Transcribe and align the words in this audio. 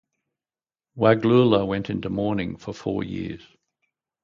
Waglula 0.97 1.63
went 1.63 1.91
into 1.91 2.09
mourning 2.09 2.57
for 2.57 2.73
four 2.73 3.03
years. 3.03 3.43